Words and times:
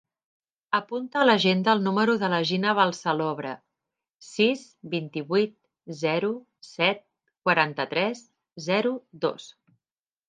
Apunta 0.75 1.19
a 1.23 1.25
l'agenda 1.29 1.75
el 1.77 1.83
número 1.87 2.15
de 2.23 2.29
la 2.33 2.39
Gina 2.51 2.73
Balsalobre: 2.79 3.51
sis, 4.29 4.65
vint-i-vuit, 4.95 5.55
zero, 6.01 6.33
set, 6.71 7.07
quaranta-tres, 7.49 8.29
zero, 8.71 8.97
dos. 9.27 9.51